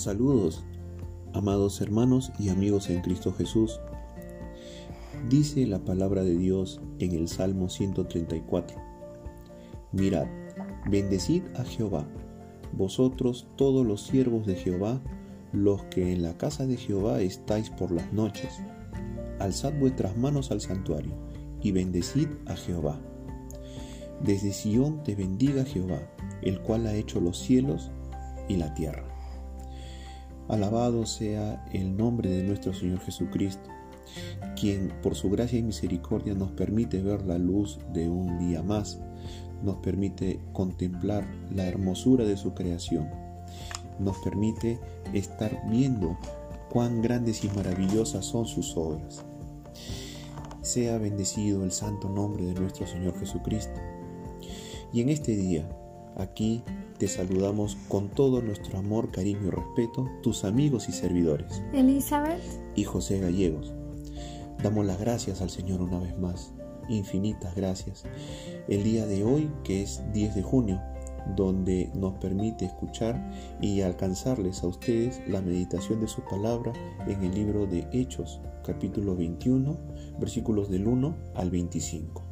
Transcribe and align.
Saludos, 0.00 0.64
amados 1.34 1.82
hermanos 1.82 2.32
y 2.38 2.48
amigos 2.48 2.88
en 2.88 3.02
Cristo 3.02 3.34
Jesús. 3.34 3.80
Dice 5.28 5.66
la 5.66 5.84
palabra 5.84 6.24
de 6.24 6.38
Dios 6.38 6.80
en 7.00 7.12
el 7.12 7.28
Salmo 7.28 7.68
134. 7.68 8.78
Mirad, 9.92 10.26
bendecid 10.88 11.42
a 11.54 11.64
Jehová, 11.64 12.08
vosotros 12.72 13.46
todos 13.56 13.86
los 13.86 14.00
siervos 14.00 14.46
de 14.46 14.54
Jehová, 14.54 15.02
los 15.52 15.82
que 15.90 16.14
en 16.14 16.22
la 16.22 16.34
casa 16.38 16.66
de 16.66 16.78
Jehová 16.78 17.20
estáis 17.20 17.68
por 17.68 17.90
las 17.90 18.10
noches. 18.10 18.54
Alzad 19.38 19.74
vuestras 19.78 20.16
manos 20.16 20.50
al 20.50 20.62
santuario 20.62 21.12
y 21.60 21.72
bendecid 21.72 22.28
a 22.46 22.56
Jehová. 22.56 22.98
Desde 24.24 24.54
Sión 24.54 25.02
te 25.02 25.14
bendiga 25.14 25.66
Jehová, 25.66 26.00
el 26.40 26.62
cual 26.62 26.86
ha 26.86 26.94
hecho 26.94 27.20
los 27.20 27.38
cielos 27.38 27.90
y 28.48 28.56
la 28.56 28.72
tierra. 28.72 29.09
Alabado 30.50 31.06
sea 31.06 31.64
el 31.72 31.96
nombre 31.96 32.28
de 32.28 32.42
nuestro 32.42 32.74
Señor 32.74 32.98
Jesucristo, 33.02 33.70
quien 34.60 34.92
por 35.00 35.14
su 35.14 35.30
gracia 35.30 35.60
y 35.60 35.62
misericordia 35.62 36.34
nos 36.34 36.50
permite 36.50 37.00
ver 37.00 37.24
la 37.24 37.38
luz 37.38 37.78
de 37.92 38.08
un 38.08 38.36
día 38.40 38.60
más, 38.60 38.98
nos 39.62 39.76
permite 39.76 40.40
contemplar 40.52 41.24
la 41.54 41.68
hermosura 41.68 42.24
de 42.24 42.36
su 42.36 42.52
creación, 42.52 43.08
nos 44.00 44.18
permite 44.18 44.80
estar 45.12 45.56
viendo 45.70 46.18
cuán 46.68 47.00
grandes 47.00 47.44
y 47.44 47.48
maravillosas 47.50 48.24
son 48.24 48.44
sus 48.44 48.76
obras. 48.76 49.24
Sea 50.62 50.98
bendecido 50.98 51.62
el 51.62 51.70
santo 51.70 52.08
nombre 52.08 52.44
de 52.44 52.54
nuestro 52.54 52.88
Señor 52.88 53.16
Jesucristo. 53.20 53.80
Y 54.92 55.00
en 55.00 55.10
este 55.10 55.36
día, 55.36 55.68
aquí 56.16 56.64
te 57.00 57.08
saludamos 57.08 57.78
con 57.88 58.10
todo 58.10 58.42
nuestro 58.42 58.78
amor, 58.78 59.10
cariño 59.10 59.46
y 59.46 59.50
respeto, 59.50 60.06
tus 60.22 60.44
amigos 60.44 60.90
y 60.90 60.92
servidores. 60.92 61.62
Elizabeth 61.72 62.42
y 62.76 62.84
José 62.84 63.18
Gallegos. 63.18 63.72
Damos 64.62 64.84
las 64.84 65.00
gracias 65.00 65.40
al 65.40 65.48
Señor 65.48 65.80
una 65.80 65.98
vez 65.98 66.18
más, 66.18 66.52
infinitas 66.90 67.56
gracias. 67.56 68.04
El 68.68 68.84
día 68.84 69.06
de 69.06 69.24
hoy, 69.24 69.50
que 69.64 69.82
es 69.82 70.02
10 70.12 70.34
de 70.34 70.42
junio, 70.42 70.78
donde 71.36 71.90
nos 71.94 72.18
permite 72.18 72.66
escuchar 72.66 73.32
y 73.62 73.80
alcanzarles 73.80 74.62
a 74.62 74.66
ustedes 74.66 75.22
la 75.26 75.40
meditación 75.40 76.02
de 76.02 76.08
su 76.08 76.20
palabra 76.26 76.74
en 77.08 77.24
el 77.24 77.34
libro 77.34 77.64
de 77.64 77.88
Hechos, 77.94 78.42
capítulo 78.62 79.16
21, 79.16 79.74
versículos 80.18 80.68
del 80.68 80.86
1 80.86 81.16
al 81.34 81.50
25. 81.50 82.22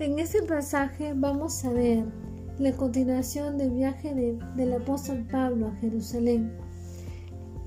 En 0.00 0.18
este 0.18 0.42
pasaje 0.42 1.12
vamos 1.14 1.64
a 1.64 1.70
ver 1.70 2.31
la 2.62 2.72
continuación 2.76 3.58
del 3.58 3.72
viaje 3.72 4.14
del 4.54 4.72
apóstol 4.72 5.26
Pablo 5.28 5.66
a 5.66 5.74
Jerusalén. 5.80 6.52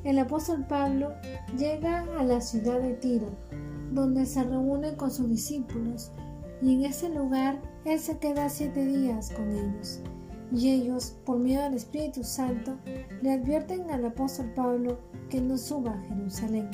El 0.05 0.17
apóstol 0.19 0.65
Pablo 0.69 1.11
llega 1.57 2.05
a 2.17 2.23
la 2.23 2.39
ciudad 2.39 2.79
de 2.79 2.93
Tiro, 2.93 3.27
donde 3.91 4.25
se 4.25 4.41
reúne 4.43 4.95
con 4.95 5.11
sus 5.11 5.27
discípulos, 5.27 6.13
y 6.61 6.75
en 6.75 6.85
ese 6.85 7.09
lugar 7.09 7.61
él 7.83 7.99
se 7.99 8.17
queda 8.19 8.47
siete 8.47 8.85
días 8.85 9.31
con 9.31 9.51
ellos. 9.51 9.99
Y 10.53 10.69
ellos, 10.69 11.17
por 11.25 11.39
miedo 11.39 11.63
al 11.63 11.73
Espíritu 11.73 12.23
Santo, 12.23 12.77
le 13.21 13.33
advierten 13.33 13.91
al 13.91 14.05
apóstol 14.05 14.53
Pablo 14.55 14.97
que 15.29 15.41
no 15.41 15.57
suba 15.57 15.91
a 15.91 16.01
Jerusalén. 16.03 16.69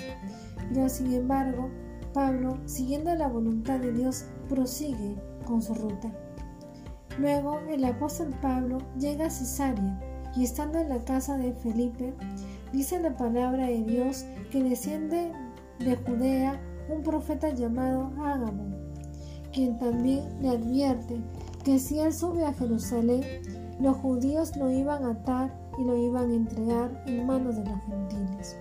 Pero 0.71 0.87
sin 0.89 1.11
embargo, 1.11 1.71
Pablo, 2.13 2.59
siguiendo 2.65 3.15
la 3.15 3.29
voluntad 3.29 3.79
de 3.79 3.91
Dios, 3.93 4.25
prosigue 4.47 5.15
con 5.43 5.63
su 5.63 5.73
ruta. 5.73 6.13
Luego 7.19 7.59
el 7.69 7.83
apóstol 7.85 8.33
Pablo 8.41 8.79
llega 8.97 9.25
a 9.25 9.29
Cesarea 9.29 9.99
y 10.35 10.43
estando 10.43 10.79
en 10.79 10.89
la 10.89 11.03
casa 11.03 11.37
de 11.37 11.53
Felipe, 11.53 12.13
dice 12.71 12.99
la 12.99 13.15
palabra 13.15 13.67
de 13.67 13.83
Dios 13.83 14.25
que 14.51 14.63
desciende 14.63 15.31
de 15.79 15.95
Judea 15.97 16.59
un 16.89 17.03
profeta 17.03 17.49
llamado 17.49 18.11
Ágabo, 18.21 18.63
quien 19.53 19.77
también 19.77 20.23
le 20.41 20.49
advierte 20.49 21.21
que 21.63 21.79
si 21.79 21.99
él 21.99 22.13
sube 22.13 22.45
a 22.45 22.53
Jerusalén, 22.53 23.23
los 23.79 23.97
judíos 23.97 24.55
lo 24.57 24.71
iban 24.71 25.05
a 25.05 25.11
atar 25.11 25.53
y 25.77 25.83
lo 25.83 25.97
iban 25.97 26.31
a 26.31 26.35
entregar 26.35 27.03
en 27.07 27.25
manos 27.25 27.55
de 27.57 27.65
los 27.65 27.81
gentiles. 27.81 28.57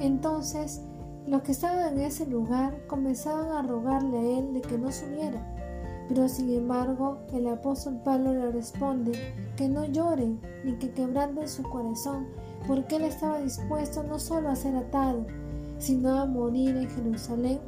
Entonces, 0.00 0.82
los 1.26 1.42
que 1.42 1.52
estaban 1.52 1.94
en 1.94 2.00
ese 2.00 2.26
lugar 2.26 2.86
comenzaban 2.86 3.48
a 3.48 3.62
rogarle 3.62 4.18
a 4.18 4.38
él 4.38 4.54
de 4.54 4.60
que 4.60 4.76
no 4.76 4.90
subiera 4.90 5.53
pero 6.08 6.28
sin 6.28 6.50
embargo, 6.50 7.18
el 7.32 7.46
apóstol 7.48 8.00
Pablo 8.04 8.34
le 8.34 8.50
responde 8.50 9.12
que 9.56 9.68
no 9.68 9.84
lloren 9.86 10.40
ni 10.64 10.74
que 10.74 10.90
quebranten 10.90 11.48
su 11.48 11.62
corazón, 11.62 12.26
porque 12.66 12.96
él 12.96 13.04
estaba 13.04 13.40
dispuesto 13.40 14.02
no 14.02 14.18
solo 14.18 14.50
a 14.50 14.56
ser 14.56 14.76
atado, 14.76 15.26
sino 15.78 16.18
a 16.18 16.26
morir 16.26 16.76
en 16.76 16.90
Jerusalén 16.90 17.58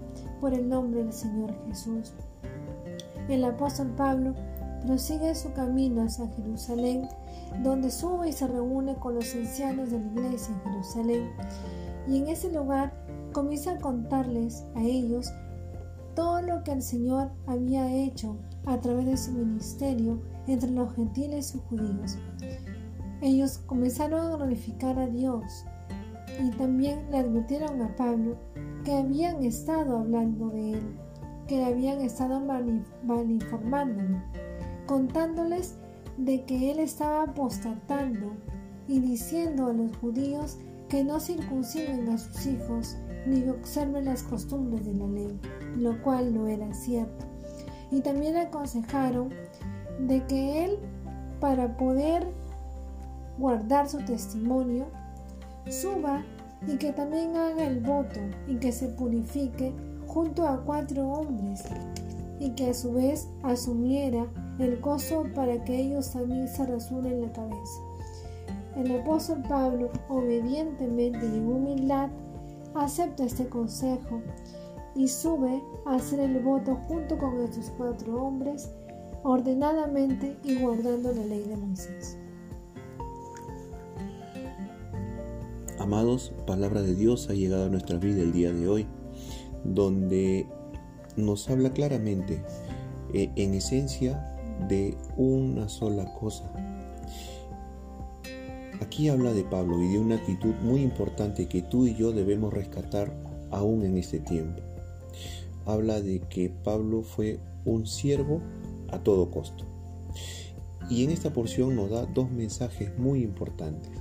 por 0.41 0.53
el 0.53 0.69
nombre 0.69 1.03
del 1.03 1.13
Señor 1.13 1.55
Jesús. 1.67 2.13
El 3.29 3.45
apóstol 3.45 3.89
Pablo 3.97 4.35
prosigue 4.85 5.35
su 5.35 5.53
camino 5.53 6.03
hacia 6.03 6.29
Jerusalén, 6.29 7.09
donde 7.63 7.91
sube 7.91 8.29
y 8.29 8.33
se 8.33 8.47
reúne 8.47 8.95
con 8.97 9.15
los 9.15 9.35
ancianos 9.35 9.91
de 9.91 9.99
la 9.99 10.07
iglesia 10.07 10.55
en 10.55 10.71
Jerusalén, 10.71 11.31
y 12.07 12.19
en 12.19 12.29
ese 12.29 12.53
lugar 12.53 12.93
comienza 13.33 13.73
a 13.73 13.79
contarles 13.79 14.65
a 14.75 14.83
ellos 14.83 15.33
todo 16.17 16.41
lo 16.41 16.65
que 16.65 16.73
el 16.73 16.83
Señor 16.83 17.31
había 17.47 17.95
hecho 17.95 18.37
a 18.65 18.81
través 18.81 19.07
de 19.07 19.17
su 19.17 19.33
ministerio 19.33 20.21
entre 20.49 20.71
los 20.71 20.93
gentiles 20.95 21.55
y 21.55 21.61
judíos. 21.69 22.19
Ellos 23.21 23.59
comenzaron 23.67 24.21
a 24.21 24.37
glorificar 24.37 24.99
a 24.99 25.07
Dios 25.07 25.65
y 26.43 26.51
también 26.57 27.09
le 27.11 27.19
advirtieron 27.19 27.81
a 27.83 27.95
Pablo 27.95 28.37
que 28.85 28.95
habían 28.95 29.45
estado 29.45 29.99
hablando 29.99 30.49
de 30.49 30.73
él, 30.73 30.97
que 31.47 31.65
habían 31.65 32.01
estado 32.01 32.41
malinformándolo, 33.05 34.23
contándoles 34.87 35.77
de 36.17 36.45
que 36.45 36.73
él 36.73 36.79
estaba 36.79 37.25
apostatando 37.25 38.33
y 38.89 39.01
diciendo 39.01 39.67
a 39.67 39.73
los 39.73 39.95
judíos 39.99 40.59
que 40.89 41.05
no 41.05 41.21
circunciden 41.21 42.09
a 42.09 42.17
sus 42.17 42.47
hijos 42.47 42.97
ni 43.27 43.49
observen 43.49 44.05
las 44.05 44.23
costumbres 44.23 44.87
de 44.87 44.95
la 44.95 45.07
ley, 45.07 45.41
lo 45.77 46.01
cual 46.03 46.35
no 46.35 46.47
era 46.47 46.73
cierto. 46.75 47.27
Y 47.91 48.01
también 48.01 48.37
aconsejaron 48.37 49.31
de 50.01 50.25
que 50.27 50.65
él, 50.65 50.79
para 51.41 51.77
poder 51.77 52.27
guardar 53.39 53.89
su 53.89 53.99
testimonio, 53.99 54.87
suba 55.69 56.25
y 56.67 56.77
que 56.77 56.93
también 56.93 57.37
haga 57.37 57.67
el 57.67 57.81
voto 57.81 58.21
y 58.47 58.57
que 58.57 58.73
se 58.73 58.89
purifique 58.89 59.73
junto 60.07 60.47
a 60.47 60.63
cuatro 60.65 61.07
hombres 61.07 61.65
y 62.39 62.51
que 62.51 62.71
a 62.71 62.75
su 62.75 62.93
vez 62.93 63.29
asumiera 63.43 64.27
el 64.59 64.81
costo 64.81 65.27
para 65.35 65.63
que 65.65 65.79
ellos 65.79 66.13
también 66.13 66.49
se 66.49 66.65
rasuren 66.67 67.23
la 67.23 67.33
cabeza. 67.33 67.81
El 68.77 69.01
apóstol 69.01 69.43
Pablo, 69.49 69.91
obedientemente 70.09 71.25
y 71.25 71.37
en 71.37 71.47
humildad, 71.47 72.11
acepta 72.81 73.25
este 73.25 73.49
consejo 73.49 74.23
y 74.95 75.09
sube 75.09 75.63
a 75.85 75.97
hacer 75.97 76.21
el 76.21 76.39
voto 76.41 76.77
junto 76.89 77.19
con 77.19 77.41
estos 77.43 77.71
cuatro 77.77 78.23
hombres, 78.23 78.71
ordenadamente 79.23 80.37
y 80.43 80.57
guardando 80.57 81.13
la 81.13 81.25
ley 81.25 81.45
de 81.45 81.57
Moisés. 81.57 82.19
Amados, 85.79 86.33
palabra 86.47 86.83
de 86.83 86.95
Dios 86.95 87.29
ha 87.29 87.35
llegado 87.35 87.67
a 87.67 87.69
nuestra 87.69 87.99
vida 87.99 88.23
el 88.23 88.33
día 88.33 88.53
de 88.53 88.67
hoy, 88.67 88.87
donde 89.65 90.47
nos 91.17 91.49
habla 91.51 91.73
claramente, 91.73 92.43
eh, 93.13 93.31
en 93.37 93.55
esencia, 93.55 94.33
de 94.69 94.97
una 95.17 95.69
sola 95.69 96.13
cosa, 96.15 96.51
Aquí 98.81 99.09
habla 99.09 99.33
de 99.33 99.45
Pablo 99.45 99.83
y 99.83 99.89
de 99.89 99.99
una 99.99 100.17
actitud 100.17 100.55
muy 100.63 100.83
importante 100.83 101.49
que 101.49 101.63
tú 101.63 101.87
y 101.87 101.95
yo 101.95 102.13
debemos 102.13 102.53
rescatar 102.53 103.17
aún 103.51 103.85
en 103.85 103.97
este 103.97 104.21
tiempo. 104.21 104.63
Habla 105.65 106.01
de 106.01 106.21
que 106.21 106.51
Pablo 106.51 107.03
fue 107.03 107.41
un 107.65 107.87
siervo 107.87 108.41
a 108.91 108.99
todo 108.99 109.31
costo. 109.31 109.65
Y 110.89 111.05
en 111.05 111.11
esta 111.11 111.33
porción 111.33 111.75
nos 111.75 111.91
da 111.91 112.07
dos 112.07 112.31
mensajes 112.31 112.97
muy 112.99 113.23
importantes. 113.23 113.93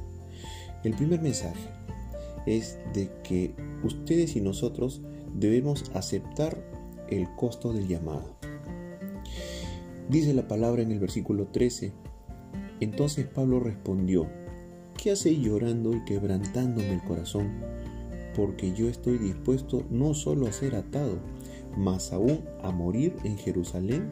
El 0.83 0.94
primer 0.94 1.21
mensaje 1.21 1.69
es 2.45 2.78
de 2.94 3.10
que 3.24 3.56
ustedes 3.83 4.36
y 4.36 4.42
nosotros 4.42 5.01
debemos 5.33 5.92
aceptar 5.95 6.63
el 7.10 7.28
costo 7.36 7.74
del 7.74 7.88
llamado. 7.88 8.38
Dice 10.10 10.33
la 10.33 10.48
palabra 10.48 10.83
en 10.83 10.92
el 10.92 11.00
versículo 11.00 11.48
13. 11.48 11.92
Entonces 12.80 13.25
Pablo 13.25 13.60
respondió, 13.60 14.28
¿Qué 15.06 15.12
hacéis 15.12 15.38
llorando 15.38 15.94
y 15.94 16.04
quebrantándome 16.04 16.92
el 16.92 17.04
corazón? 17.04 17.62
Porque 18.36 18.74
yo 18.74 18.90
estoy 18.90 19.19
dispuesto 19.19 19.86
no 19.92 20.16
solo 20.16 20.48
a 20.48 20.52
ser 20.52 20.74
atado, 20.74 21.19
mas 21.78 22.12
aún 22.12 22.44
a 22.63 22.72
morir 22.72 23.16
en 23.24 23.38
Jerusalén 23.38 24.12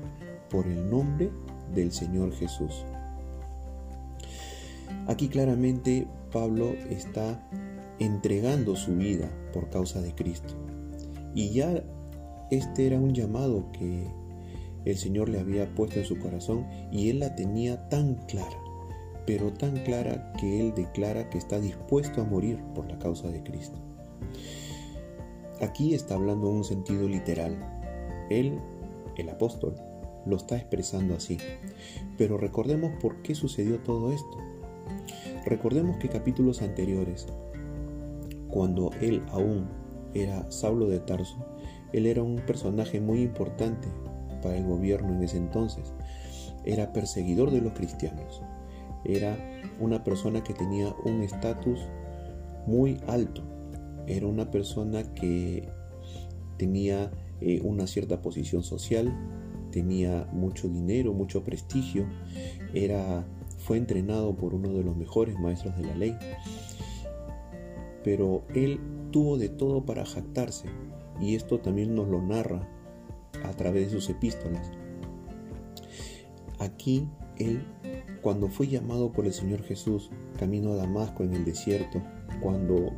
por 0.51 0.67
el 0.67 0.87
nombre 0.91 1.31
del 1.73 1.91
Señor 1.91 2.31
Jesús. 2.33 2.85
Aquí 5.07 5.29
claramente 5.29 6.05
Pablo 6.31 6.75
está 6.91 7.43
entregando 7.97 8.75
su 8.75 8.95
vida 8.95 9.31
por 9.51 9.71
causa 9.71 9.99
de 9.99 10.13
Cristo. 10.13 10.53
Y 11.33 11.49
ya 11.53 11.83
este 12.51 12.85
era 12.85 12.99
un 12.99 13.15
llamado 13.15 13.71
que 13.71 14.05
el 14.85 14.97
Señor 14.99 15.29
le 15.29 15.39
había 15.39 15.73
puesto 15.73 15.97
en 15.97 16.05
su 16.05 16.19
corazón 16.19 16.67
y 16.91 17.09
él 17.09 17.17
la 17.17 17.33
tenía 17.33 17.89
tan 17.89 18.13
clara, 18.27 18.62
pero 19.25 19.51
tan 19.53 19.77
clara 19.83 20.33
que 20.39 20.59
él 20.59 20.73
declara 20.75 21.29
que 21.29 21.37
está 21.37 21.59
dispuesto 21.59 22.21
a 22.21 22.25
morir 22.25 22.61
por 22.75 22.89
la 22.89 22.99
causa 22.99 23.29
de 23.29 23.43
Cristo. 23.43 23.79
Aquí 25.61 25.93
está 25.93 26.15
hablando 26.15 26.49
en 26.49 26.57
un 26.57 26.63
sentido 26.63 27.07
literal. 27.07 27.57
Él, 28.29 28.59
el 29.17 29.29
apóstol, 29.29 29.75
lo 30.25 30.37
está 30.37 30.57
expresando 30.57 31.15
así. 31.15 31.37
Pero 32.17 32.37
recordemos 32.37 32.91
por 33.01 33.21
qué 33.21 33.35
sucedió 33.35 33.79
todo 33.79 34.11
esto. 34.11 34.37
Recordemos 35.45 35.97
que 35.97 36.09
capítulos 36.09 36.61
anteriores, 36.61 37.27
cuando 38.49 38.91
él 39.01 39.21
aún 39.31 39.67
era 40.13 40.49
Saulo 40.51 40.87
de 40.87 40.99
Tarso, 40.99 41.37
él 41.91 42.07
era 42.07 42.23
un 42.23 42.37
personaje 42.37 42.99
muy 42.99 43.21
importante 43.21 43.87
para 44.41 44.57
el 44.57 44.65
gobierno 44.65 45.13
en 45.13 45.23
ese 45.23 45.37
entonces. 45.37 45.93
Era 46.65 46.93
perseguidor 46.93 47.51
de 47.51 47.61
los 47.61 47.73
cristianos. 47.73 48.41
Era 49.05 49.37
una 49.79 50.03
persona 50.03 50.43
que 50.43 50.53
tenía 50.53 50.93
un 51.05 51.21
estatus 51.21 51.79
muy 52.67 52.99
alto. 53.07 53.41
Era 54.07 54.27
una 54.27 54.51
persona 54.51 55.03
que 55.13 55.67
tenía 56.57 57.11
eh, 57.41 57.61
una 57.63 57.87
cierta 57.87 58.21
posición 58.21 58.63
social, 58.63 59.13
tenía 59.71 60.27
mucho 60.31 60.69
dinero, 60.69 61.13
mucho 61.13 61.43
prestigio, 61.43 62.05
era, 62.73 63.25
fue 63.57 63.77
entrenado 63.77 64.35
por 64.35 64.53
uno 64.53 64.69
de 64.69 64.83
los 64.83 64.95
mejores 64.95 65.37
maestros 65.39 65.75
de 65.77 65.85
la 65.85 65.95
ley. 65.95 66.15
Pero 68.03 68.43
él 68.53 68.79
tuvo 69.11 69.37
de 69.37 69.49
todo 69.49 69.85
para 69.85 70.05
jactarse, 70.05 70.67
y 71.19 71.35
esto 71.35 71.59
también 71.59 71.95
nos 71.95 72.07
lo 72.07 72.21
narra 72.21 72.67
a 73.43 73.51
través 73.51 73.91
de 73.91 73.99
sus 73.99 74.09
epístolas. 74.09 74.71
Aquí 76.59 77.07
él, 77.37 77.65
cuando 78.23 78.47
fue 78.47 78.67
llamado 78.67 79.11
por 79.11 79.25
el 79.25 79.33
Señor 79.33 79.61
Jesús 79.63 80.09
camino 80.39 80.71
a 80.71 80.77
Damasco 80.77 81.23
en 81.23 81.33
el 81.33 81.43
desierto, 81.43 82.01
cuando 82.41 82.93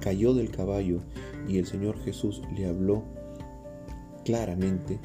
cayó 0.00 0.34
del 0.34 0.50
caballo 0.50 1.02
y 1.48 1.58
el 1.58 1.66
Señor 1.66 1.96
Jesús 2.00 2.42
le 2.54 2.66
habló 2.66 3.04
claramente, 4.24 4.98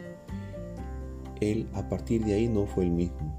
él 1.39 1.69
a 1.73 1.87
partir 1.87 2.25
de 2.25 2.33
ahí 2.33 2.47
no 2.47 2.65
fue 2.65 2.85
el 2.85 2.91
mismo. 2.91 3.37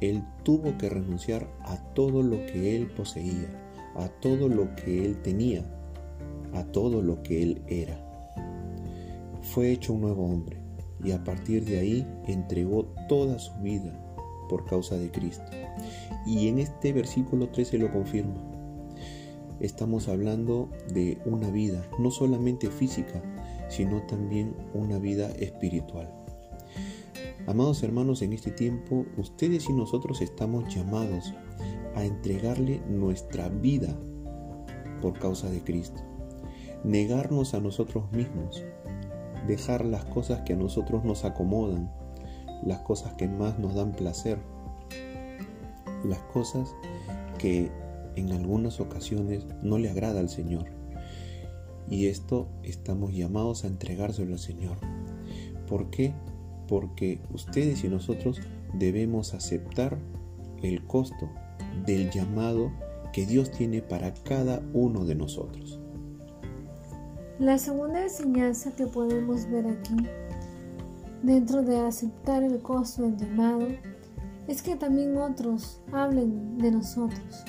Él 0.00 0.24
tuvo 0.42 0.76
que 0.78 0.88
renunciar 0.88 1.46
a 1.60 1.76
todo 1.92 2.22
lo 2.22 2.44
que 2.46 2.74
él 2.74 2.86
poseía, 2.86 3.48
a 3.96 4.08
todo 4.08 4.48
lo 4.48 4.74
que 4.76 5.04
él 5.04 5.20
tenía, 5.20 5.62
a 6.54 6.64
todo 6.64 7.02
lo 7.02 7.22
que 7.22 7.42
él 7.42 7.62
era. 7.66 8.02
Fue 9.42 9.72
hecho 9.72 9.92
un 9.92 10.00
nuevo 10.00 10.24
hombre 10.24 10.56
y 11.04 11.12
a 11.12 11.22
partir 11.22 11.66
de 11.66 11.78
ahí 11.78 12.06
entregó 12.26 12.86
toda 13.08 13.38
su 13.38 13.52
vida 13.60 14.05
por 14.48 14.64
causa 14.64 14.96
de 14.96 15.10
Cristo. 15.10 15.44
Y 16.26 16.48
en 16.48 16.58
este 16.58 16.92
versículo 16.92 17.48
13 17.48 17.78
lo 17.78 17.92
confirma. 17.92 18.34
Estamos 19.60 20.08
hablando 20.08 20.68
de 20.92 21.18
una 21.24 21.50
vida, 21.50 21.82
no 21.98 22.10
solamente 22.10 22.70
física, 22.70 23.22
sino 23.68 24.02
también 24.02 24.54
una 24.74 24.98
vida 24.98 25.28
espiritual. 25.38 26.12
Amados 27.46 27.82
hermanos, 27.82 28.22
en 28.22 28.32
este 28.32 28.50
tiempo 28.50 29.06
ustedes 29.16 29.68
y 29.68 29.72
nosotros 29.72 30.20
estamos 30.20 30.74
llamados 30.74 31.32
a 31.94 32.04
entregarle 32.04 32.82
nuestra 32.88 33.48
vida 33.48 33.96
por 35.00 35.18
causa 35.18 35.48
de 35.48 35.62
Cristo. 35.62 36.02
Negarnos 36.84 37.54
a 37.54 37.60
nosotros 37.60 38.10
mismos, 38.12 38.64
dejar 39.46 39.84
las 39.84 40.04
cosas 40.06 40.42
que 40.42 40.54
a 40.54 40.56
nosotros 40.56 41.04
nos 41.04 41.24
acomodan, 41.24 41.90
las 42.64 42.80
cosas 42.80 43.14
que 43.14 43.28
más 43.28 43.58
nos 43.58 43.74
dan 43.74 43.92
placer, 43.92 44.38
las 46.04 46.20
cosas 46.32 46.74
que 47.38 47.70
en 48.16 48.32
algunas 48.32 48.80
ocasiones 48.80 49.46
no 49.62 49.78
le 49.78 49.90
agrada 49.90 50.20
al 50.20 50.28
Señor. 50.28 50.64
Y 51.88 52.06
esto 52.06 52.48
estamos 52.62 53.14
llamados 53.14 53.64
a 53.64 53.68
entregárselo 53.68 54.32
al 54.32 54.38
Señor. 54.38 54.76
¿Por 55.68 55.90
qué? 55.90 56.14
Porque 56.68 57.20
ustedes 57.32 57.84
y 57.84 57.88
nosotros 57.88 58.40
debemos 58.74 59.34
aceptar 59.34 59.98
el 60.62 60.84
costo 60.84 61.28
del 61.84 62.10
llamado 62.10 62.72
que 63.12 63.26
Dios 63.26 63.50
tiene 63.50 63.82
para 63.82 64.12
cada 64.14 64.62
uno 64.72 65.04
de 65.04 65.14
nosotros. 65.14 65.80
La 67.38 67.58
segunda 67.58 68.02
enseñanza 68.02 68.74
que 68.74 68.86
podemos 68.86 69.48
ver 69.50 69.66
aquí, 69.66 69.96
dentro 71.22 71.62
de 71.62 71.80
aceptar 71.80 72.42
el 72.42 72.60
costo 72.60 73.02
del 73.02 73.16
llamado, 73.16 73.66
es 74.46 74.62
que 74.62 74.76
también 74.76 75.16
otros 75.16 75.80
hablen 75.92 76.58
de 76.58 76.70
nosotros. 76.70 77.44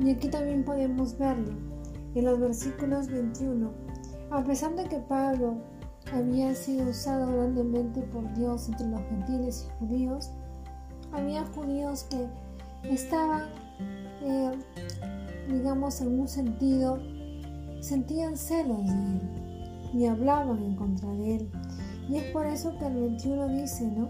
Y 0.00 0.10
aquí 0.10 0.28
también 0.28 0.64
podemos 0.64 1.16
verlo 1.18 1.52
en 2.14 2.24
los 2.24 2.40
versículos 2.40 3.08
21. 3.08 3.70
A 4.30 4.42
pesar 4.42 4.74
de 4.74 4.84
que 4.84 4.98
Pablo 4.98 5.54
había 6.12 6.54
sido 6.54 6.90
usado 6.90 7.32
grandemente 7.32 8.02
por 8.02 8.32
Dios 8.34 8.68
entre 8.68 8.88
los 8.88 9.00
gentiles 9.02 9.68
y 9.68 9.78
judíos, 9.78 10.30
había 11.12 11.44
judíos 11.46 12.06
que 12.10 12.28
estaban, 12.92 13.42
eh, 14.22 14.50
digamos, 15.48 16.00
en 16.00 16.20
un 16.20 16.28
sentido 16.28 16.98
sentían 17.80 18.36
celos 18.36 18.78
de 18.86 18.92
él 18.92 19.20
y 19.92 20.06
hablaban 20.06 20.62
en 20.62 20.74
contra 20.74 21.10
de 21.10 21.36
él. 21.36 21.50
Y 22.08 22.16
es 22.16 22.24
por 22.32 22.46
eso 22.46 22.76
que 22.78 22.86
el 22.86 22.94
21 22.94 23.48
dice, 23.48 23.86
¿no? 23.86 24.08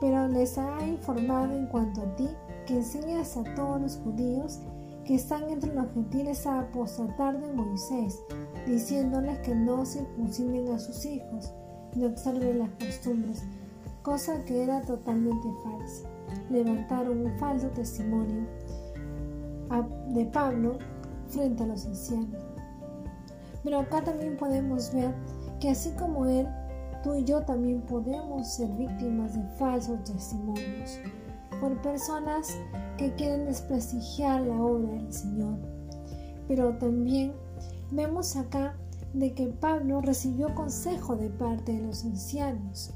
Pero 0.00 0.28
les 0.28 0.56
ha 0.58 0.86
informado 0.86 1.56
en 1.56 1.66
cuanto 1.66 2.02
a 2.02 2.16
ti 2.16 2.28
que 2.66 2.76
enseñas 2.76 3.36
a 3.36 3.42
todos 3.54 3.80
los 3.80 3.96
judíos 3.96 4.60
que 5.04 5.14
están 5.14 5.48
entre 5.48 5.74
los 5.74 5.90
gentiles 5.94 6.46
a 6.46 6.60
apostatar 6.60 7.40
de 7.40 7.52
Moisés, 7.52 8.20
diciéndoles 8.66 9.38
que 9.38 9.54
no 9.54 9.84
circunciden 9.86 10.70
a 10.72 10.78
sus 10.78 11.04
hijos 11.06 11.52
ni 11.94 12.04
observen 12.04 12.58
las 12.58 12.70
costumbres, 12.72 13.42
cosa 14.02 14.44
que 14.44 14.62
era 14.62 14.82
totalmente 14.82 15.48
falsa. 15.64 16.08
Levantaron 16.50 17.26
un 17.26 17.38
falso 17.38 17.68
testimonio 17.68 18.46
de 20.08 20.24
Pablo 20.26 20.78
frente 21.28 21.62
a 21.62 21.66
los 21.66 21.86
ancianos. 21.86 22.42
Pero 23.64 23.80
acá 23.80 24.02
también 24.02 24.36
podemos 24.36 24.92
ver 24.92 25.14
que 25.60 25.70
así 25.70 25.90
como 25.92 26.26
Él, 26.26 26.46
tú 27.02 27.14
y 27.14 27.24
yo 27.24 27.42
también 27.42 27.82
podemos 27.82 28.48
ser 28.48 28.68
víctimas 28.70 29.34
de 29.34 29.42
falsos 29.56 30.02
testimonios 30.04 30.98
por 31.60 31.80
personas 31.82 32.56
que 32.96 33.12
quieren 33.14 33.46
desprestigiar 33.46 34.42
la 34.42 34.60
obra 34.60 34.92
del 34.92 35.12
Señor. 35.12 35.58
Pero 36.46 36.76
también 36.78 37.32
vemos 37.90 38.36
acá 38.36 38.76
de 39.12 39.34
que 39.34 39.48
Pablo 39.48 40.00
recibió 40.00 40.54
consejo 40.54 41.16
de 41.16 41.30
parte 41.30 41.72
de 41.72 41.86
los 41.86 42.04
ancianos. 42.04 42.92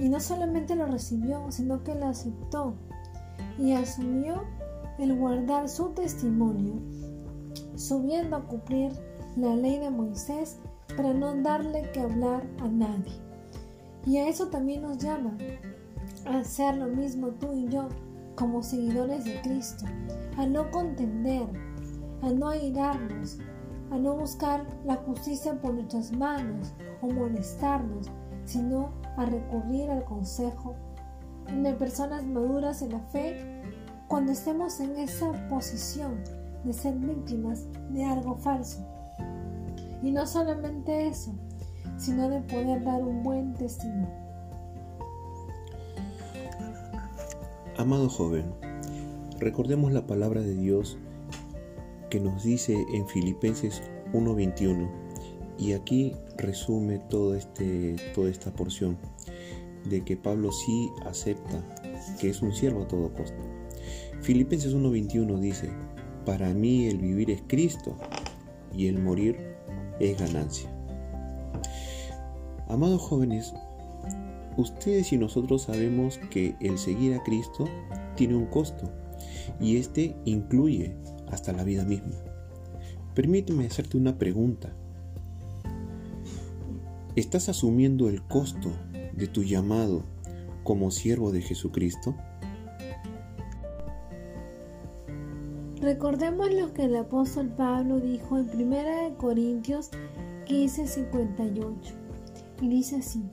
Y 0.00 0.08
no 0.08 0.20
solamente 0.20 0.74
lo 0.74 0.86
recibió, 0.86 1.50
sino 1.50 1.82
que 1.84 1.94
lo 1.94 2.06
aceptó 2.06 2.74
y 3.58 3.72
asumió 3.72 4.42
el 4.98 5.16
guardar 5.18 5.68
su 5.68 5.90
testimonio, 5.90 6.74
subiendo 7.76 8.36
a 8.36 8.46
cumplir 8.46 8.92
la 9.36 9.54
ley 9.56 9.78
de 9.78 9.90
Moisés 9.90 10.58
para 10.96 11.12
no 11.12 11.34
darle 11.42 11.90
que 11.92 12.00
hablar 12.00 12.42
a 12.60 12.68
nadie. 12.68 13.12
Y 14.06 14.18
a 14.18 14.28
eso 14.28 14.48
también 14.48 14.82
nos 14.82 14.98
llama, 14.98 15.36
a 16.26 16.38
hacer 16.38 16.76
lo 16.76 16.88
mismo 16.88 17.28
tú 17.28 17.52
y 17.52 17.68
yo 17.68 17.88
como 18.34 18.62
seguidores 18.62 19.24
de 19.24 19.40
Cristo, 19.42 19.84
a 20.36 20.46
no 20.46 20.70
contender, 20.70 21.46
a 22.22 22.30
no 22.30 22.48
airarnos, 22.48 23.38
a 23.90 23.98
no 23.98 24.16
buscar 24.16 24.66
la 24.84 24.96
justicia 24.96 25.60
por 25.60 25.74
nuestras 25.74 26.12
manos 26.12 26.72
o 27.02 27.08
molestarnos, 27.08 28.10
sino 28.44 28.92
a 29.16 29.26
recurrir 29.26 29.90
al 29.90 30.04
consejo 30.04 30.74
de 31.46 31.72
personas 31.74 32.24
maduras 32.24 32.82
en 32.82 32.92
la 32.92 33.00
fe 33.00 33.62
cuando 34.08 34.32
estemos 34.32 34.80
en 34.80 34.96
esa 34.96 35.32
posición 35.48 36.22
de 36.64 36.72
ser 36.72 36.94
víctimas 36.94 37.66
de 37.90 38.04
algo 38.04 38.36
falso. 38.36 38.91
Y 40.02 40.10
no 40.10 40.26
solamente 40.26 41.06
eso, 41.06 41.32
sino 41.96 42.28
de 42.28 42.40
poder 42.40 42.82
dar 42.84 43.02
un 43.02 43.22
buen 43.22 43.54
testimonio. 43.54 44.08
Amado 47.76 48.08
joven, 48.08 48.44
recordemos 49.38 49.92
la 49.92 50.06
palabra 50.06 50.40
de 50.40 50.54
Dios 50.54 50.98
que 52.10 52.20
nos 52.20 52.42
dice 52.42 52.76
en 52.92 53.08
Filipenses 53.08 53.82
1:21 54.12 54.90
y 55.58 55.72
aquí 55.72 56.12
resume 56.36 56.98
todo 56.98 57.34
este, 57.34 57.96
toda 58.14 58.28
esta 58.28 58.52
porción 58.52 58.98
de 59.88 60.04
que 60.04 60.16
Pablo 60.16 60.52
sí 60.52 60.90
acepta 61.06 61.62
que 62.20 62.30
es 62.30 62.42
un 62.42 62.52
siervo 62.52 62.82
a 62.82 62.88
todo 62.88 63.12
costo. 63.14 63.38
Filipenses 64.20 64.74
1:21 64.74 65.38
dice, 65.40 65.70
para 66.26 66.52
mí 66.52 66.86
el 66.86 66.98
vivir 66.98 67.30
es 67.30 67.42
Cristo 67.46 67.96
y 68.72 68.88
el 68.88 68.98
morir 68.98 69.51
es 70.02 70.18
ganancia. 70.18 70.68
Amados 72.68 73.00
jóvenes, 73.00 73.54
ustedes 74.56 75.12
y 75.12 75.18
nosotros 75.18 75.62
sabemos 75.62 76.18
que 76.30 76.56
el 76.60 76.78
seguir 76.78 77.14
a 77.14 77.22
Cristo 77.22 77.66
tiene 78.16 78.34
un 78.34 78.46
costo 78.46 78.90
y 79.60 79.76
este 79.76 80.16
incluye 80.24 80.96
hasta 81.30 81.52
la 81.52 81.64
vida 81.64 81.84
misma. 81.84 82.16
Permíteme 83.14 83.66
hacerte 83.66 83.96
una 83.96 84.18
pregunta. 84.18 84.74
¿Estás 87.14 87.48
asumiendo 87.48 88.08
el 88.08 88.22
costo 88.22 88.72
de 89.12 89.28
tu 89.28 89.44
llamado 89.44 90.04
como 90.64 90.90
siervo 90.90 91.30
de 91.30 91.42
Jesucristo? 91.42 92.16
Recordemos 95.82 96.54
lo 96.54 96.72
que 96.72 96.84
el 96.84 96.94
apóstol 96.94 97.48
Pablo 97.48 97.98
dijo 97.98 98.38
en 98.38 98.48
1 98.54 99.16
Corintios 99.18 99.90
15:58 100.46 101.74
y 102.60 102.68
dice 102.68 102.98
así, 102.98 103.24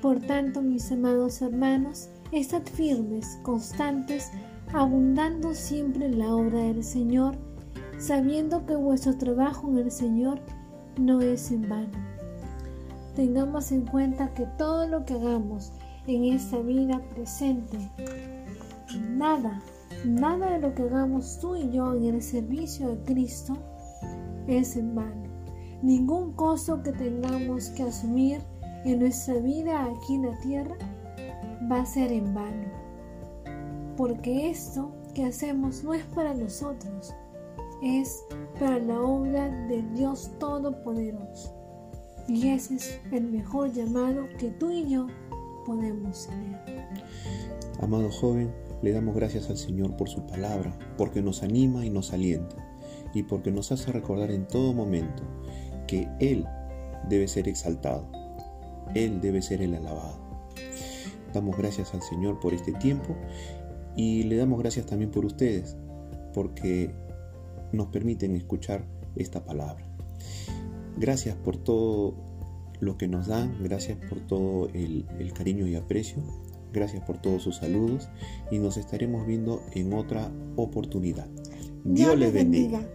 Por 0.00 0.18
tanto, 0.18 0.60
mis 0.60 0.90
amados 0.90 1.40
hermanos, 1.40 2.08
estad 2.32 2.62
firmes, 2.62 3.38
constantes, 3.44 4.32
abundando 4.72 5.54
siempre 5.54 6.06
en 6.06 6.18
la 6.18 6.34
obra 6.34 6.58
del 6.58 6.82
Señor, 6.82 7.36
sabiendo 7.96 8.66
que 8.66 8.74
vuestro 8.74 9.16
trabajo 9.16 9.68
en 9.70 9.78
el 9.78 9.92
Señor 9.92 10.40
no 10.98 11.20
es 11.20 11.52
en 11.52 11.68
vano. 11.68 11.96
Tengamos 13.14 13.70
en 13.70 13.82
cuenta 13.82 14.34
que 14.34 14.46
todo 14.58 14.88
lo 14.88 15.04
que 15.04 15.14
hagamos 15.14 15.70
en 16.08 16.24
esta 16.24 16.58
vida 16.58 17.00
presente, 17.14 17.78
nada, 19.10 19.62
nada 20.04 20.52
de 20.52 20.58
lo 20.60 20.74
que 20.74 20.82
hagamos 20.82 21.38
tú 21.40 21.56
y 21.56 21.70
yo 21.70 21.94
en 21.94 22.04
el 22.04 22.22
servicio 22.22 22.88
de 22.88 23.04
Cristo 23.04 23.56
es 24.46 24.76
en 24.76 24.94
vano. 24.94 25.22
Ningún 25.82 26.32
costo 26.32 26.82
que 26.82 26.92
tengamos 26.92 27.70
que 27.70 27.84
asumir 27.84 28.40
en 28.84 29.00
nuestra 29.00 29.34
vida 29.34 29.84
aquí 29.84 30.14
en 30.14 30.26
la 30.26 30.38
tierra 30.40 30.76
va 31.70 31.80
a 31.80 31.86
ser 31.86 32.12
en 32.12 32.34
vano. 32.34 32.70
Porque 33.96 34.50
esto 34.50 34.92
que 35.14 35.24
hacemos 35.24 35.84
no 35.84 35.94
es 35.94 36.04
para 36.06 36.34
nosotros, 36.34 37.14
es 37.82 38.24
para 38.58 38.78
la 38.78 39.00
obra 39.00 39.48
del 39.68 39.92
Dios 39.94 40.30
Todopoderoso. 40.38 41.54
Y 42.28 42.48
ese 42.48 42.76
es 42.76 43.00
el 43.10 43.24
mejor 43.24 43.72
llamado 43.72 44.28
que 44.38 44.50
tú 44.52 44.70
y 44.70 44.88
yo 44.88 45.06
podemos 45.66 46.28
tener. 46.28 46.88
Amado 47.80 48.10
joven, 48.10 48.52
le 48.82 48.92
damos 48.92 49.14
gracias 49.14 49.48
al 49.48 49.56
Señor 49.56 49.96
por 49.96 50.08
su 50.08 50.26
palabra, 50.26 50.76
porque 50.96 51.22
nos 51.22 51.42
anima 51.42 51.86
y 51.86 51.90
nos 51.90 52.12
alienta, 52.12 52.56
y 53.14 53.22
porque 53.22 53.50
nos 53.50 53.72
hace 53.72 53.92
recordar 53.92 54.30
en 54.30 54.46
todo 54.46 54.72
momento 54.72 55.22
que 55.86 56.08
Él 56.20 56.46
debe 57.08 57.28
ser 57.28 57.48
exaltado, 57.48 58.10
Él 58.94 59.20
debe 59.20 59.42
ser 59.42 59.62
el 59.62 59.74
alabado. 59.74 60.18
Damos 61.32 61.56
gracias 61.56 61.94
al 61.94 62.02
Señor 62.02 62.40
por 62.40 62.52
este 62.52 62.72
tiempo 62.72 63.16
y 63.96 64.24
le 64.24 64.36
damos 64.36 64.58
gracias 64.58 64.86
también 64.86 65.10
por 65.10 65.24
ustedes, 65.24 65.76
porque 66.34 66.94
nos 67.72 67.88
permiten 67.88 68.36
escuchar 68.36 68.84
esta 69.16 69.44
palabra. 69.44 69.84
Gracias 70.96 71.36
por 71.36 71.56
todo 71.56 72.14
lo 72.80 72.98
que 72.98 73.08
nos 73.08 73.28
dan, 73.28 73.62
gracias 73.62 73.96
por 74.08 74.20
todo 74.20 74.68
el, 74.74 75.06
cariño 75.34 75.66
y 75.66 75.76
aprecio, 75.76 76.22
gracias 76.72 77.04
por 77.04 77.18
todos 77.18 77.42
sus 77.42 77.56
saludos 77.56 78.08
y 78.50 78.58
nos 78.58 78.76
estaremos 78.76 79.26
viendo 79.26 79.62
en 79.72 79.92
otra 79.92 80.30
oportunidad. 80.56 81.28
Dios, 81.84 82.18
les 82.18 82.32
bendiga. 82.32 82.86